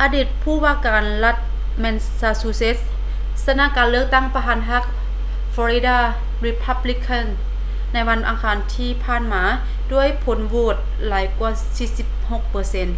[0.00, 1.36] ອະດີດຜູ້ວ່າການລັດ
[1.80, 4.84] ແມນຊາຊູເຊັດ mitt romney ຊະນະການເລືອກຕັ້ງປະທານພັກ
[5.52, 5.98] florida
[6.46, 7.26] republican
[7.92, 9.42] ໃນວັນອັງຄານທີ່ຜ່ານມາ
[9.92, 10.76] ດ້ວຍຜົນໂຫວດ
[11.08, 11.50] ຫຼາຍກວ່າ
[12.00, 12.88] 46 ເປີເຊັນ